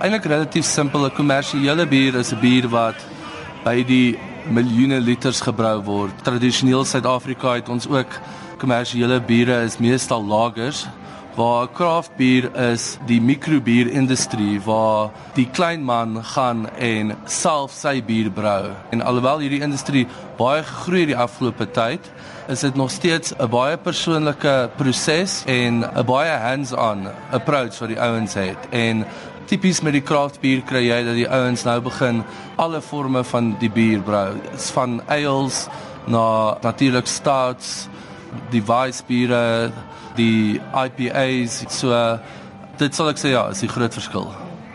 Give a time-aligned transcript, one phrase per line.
[0.00, 1.04] eintlik relatief simpel.
[1.04, 2.96] 'n Kommersiële bier is 'n bier wat
[3.64, 4.18] by die
[4.48, 6.22] miljoene liters gebrou word.
[6.24, 8.08] Tradisioneel Suid-Afrika het ons ook
[8.58, 10.86] kommersiële biere is meestal lagers
[11.36, 18.02] waar craft bier is die mikrobier industrie waar die klein man gaan en self sy
[18.02, 18.72] bier brou.
[18.90, 20.06] En alhoewel hierdie industrie
[20.38, 22.00] baie gegroei die afgelope tyd,
[22.48, 28.00] is dit nog steeds 'n baie persoonlike proses en 'n baie hands-on approach wat die
[28.00, 28.58] ouens het.
[28.70, 29.06] En
[29.46, 32.22] tipies met die craft bier kry jy dat die ouens nou begin
[32.60, 34.34] alle forme van die bier brou,
[34.74, 35.68] van ales
[36.10, 37.88] na natuurlik stouts,
[38.50, 39.70] die weiss biere
[40.18, 41.96] die IPAs so
[42.80, 44.30] dit sal ek sê ja, is die groot verskil.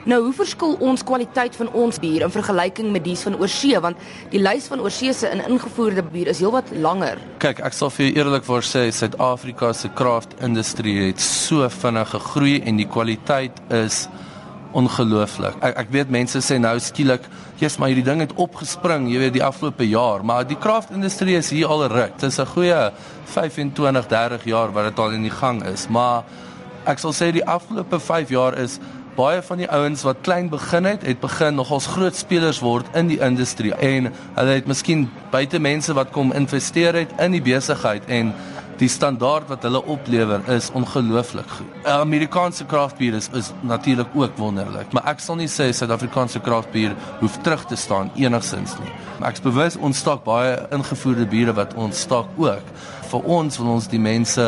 [0.06, 3.98] Nou, hoe verskil ons kwaliteit van ons bier in vergelyking met dies van oorsee want
[4.30, 7.18] die lys van oorsee se in ingevoerde bier is heelwat langer.
[7.42, 12.78] Kyk, ek sal vir eerlikwaar sê Suid-Afrika se craft industrie het so vinnig gegroei en
[12.78, 14.04] die kwaliteit is
[14.76, 15.56] ongelooflik.
[15.64, 17.24] Ek ek weet mense sê nou skielik,
[17.56, 21.38] "Jesus, maar hierdie ding het opgespring, jy weet, die afgelope jaar." Maar die craft industrie
[21.38, 22.20] is hier al ruk.
[22.20, 22.92] Dit is 'n goeie
[23.26, 25.88] 25, 30 jaar wat dit al in die gang is.
[25.88, 26.24] Maar
[26.86, 28.80] ek sal sê die afgelope 5 jaar is
[29.16, 33.08] baie van die ouens wat klein begin het, het begin nogals groot spelers word in
[33.08, 38.04] die industrie en hulle het miskien buite mense wat kom investeer het in die besigheid
[38.12, 38.34] en
[38.80, 41.86] die standaard wat hulle oplewer is ongelooflik goed.
[41.88, 46.74] Amerikaanse craft beer is, is natuurlik ook wonderlik, maar ek sal nie sê Suid-Afrikaanse craft
[46.76, 48.92] beer hoef terug te staan enigsins nie.
[49.28, 52.76] Ek's bewus ons staak baie ingevoerde biere wat ons staak ook.
[53.12, 54.44] Vir ons wil ons die mense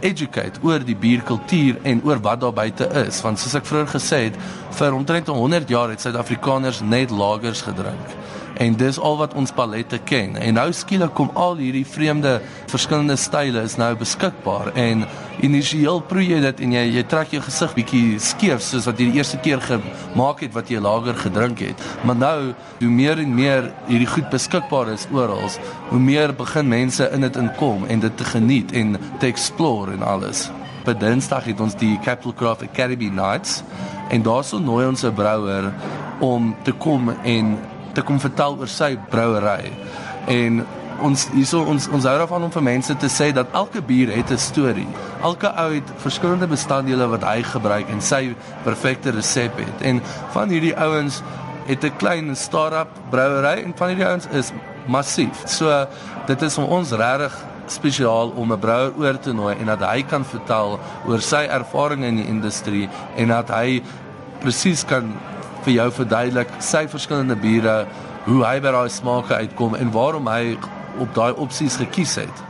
[0.00, 4.24] educate oor die bierkultuur en oor wat daar buite is, want soos ek vroeër gesê
[4.28, 4.40] het,
[4.78, 8.16] vir omtrent 100 jaar het Suid-Afrikaners net lagers gedrink
[8.58, 10.36] en dis al wat ons palette ken.
[10.36, 12.38] En nou skielik kom al hierdie vreemde
[12.70, 15.04] verskillende style is nou beskikbaar en
[15.46, 19.08] initieel proe jy dit en jy jy trek jou gesig bietjie skeef soos wat jy
[19.12, 21.88] die eerste keer gemaak het wat jy lager gedrink het.
[22.02, 22.38] Maar nou
[22.80, 25.46] hoe meer en meer hierdie goed beskikbaar is oral,
[25.90, 30.02] hoe meer begin mense in dit inkom en dit te geniet en te explore en
[30.02, 30.48] alles.
[30.84, 33.62] By Dinsdag het ons die Capital Craft Academy Nights
[34.10, 35.72] en daarso nooi ons 'n brouwer
[36.20, 37.58] om te kom en
[37.98, 39.72] te kom vertel oor sy brouery.
[40.30, 40.62] En
[41.06, 44.30] ons hierso ons ons hou daarvan om vir mense te sê dat elke bier het
[44.30, 44.88] 'n storie.
[45.22, 49.82] Elke ou het verskillende bestanddele wat hy gebruik en sy perfekte resep het.
[49.82, 50.02] En
[50.34, 51.22] van hierdie ouens
[51.66, 54.52] het 'n klein start-up brouery en van hierdie ouens is
[54.86, 55.46] massief.
[55.46, 55.86] So
[56.26, 57.34] dit is vir ons regtig
[57.66, 62.04] spesiaal om 'n brouwer oor te nooi en dat hy kan vertel oor sy ervaring
[62.04, 63.82] in die industrie en dat hy
[64.40, 65.12] presies kan
[65.66, 67.80] vir jou verduidelik sy verskillende biere,
[68.28, 70.56] hoe hy by daai smake uitkom en waarom hy
[71.02, 72.44] op daai opsies gekies het.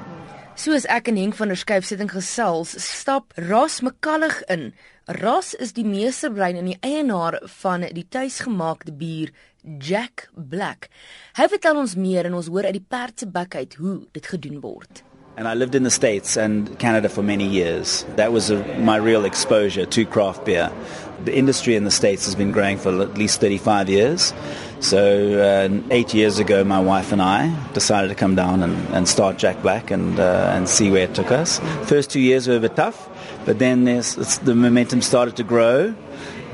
[0.59, 4.73] Soos ek en Henk van der Skyf sitting gesels, stap Ras Mekallig in.
[5.21, 9.31] Ras is die meesterbrein en die eienaar van die tuisgemaakte bier
[9.63, 10.89] Jack Black.
[11.39, 14.27] Hy vertel ons meer en ons hoor uit die perd se bek uit hoe dit
[14.35, 15.05] gedoen word.
[15.39, 18.05] And I lived in the States and Canada for many years.
[18.17, 20.73] That was a, my real exposure to craft beer.
[21.25, 24.35] The industry in the States has been growing for at least 35 years.
[24.81, 29.07] So, uh, eight years ago, my wife and I decided to come down and, and
[29.07, 31.61] start Jack Black and, uh, and see where it took us.
[31.85, 33.09] First two years were a bit tough,
[33.45, 35.95] but then the momentum started to grow.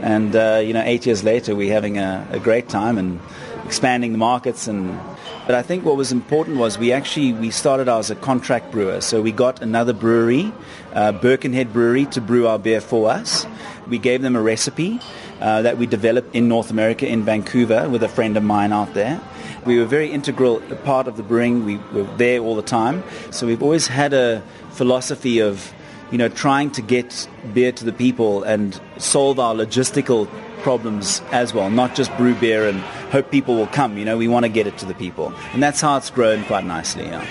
[0.03, 3.19] And, uh, you know, eight years later, we're having a, a great time and
[3.65, 5.01] expanding the markets and
[5.47, 8.71] but I think what was important was we actually we started out as a contract
[8.71, 9.01] brewer.
[9.01, 10.53] So we got another brewery,
[10.95, 13.47] uh, Birkenhead Brewery, to brew our beer for us.
[13.87, 15.01] We gave them a recipe
[15.41, 18.95] uh, that we developed in North America in Vancouver with a friend of mine out
[18.95, 19.21] there.
[19.67, 21.65] We were very integral part of the brewing.
[21.65, 23.03] We were there all the time.
[23.31, 25.75] So we've always had a philosophy of
[26.11, 30.29] you know, trying to get beer to the people and solve our logistical
[30.65, 32.81] problems as well, not just brew beer and
[33.13, 33.97] hope people will come.
[33.97, 35.33] You know, we want to get it to the people.
[35.53, 37.05] And that's how it's grown quite nicely.
[37.05, 37.25] Yeah.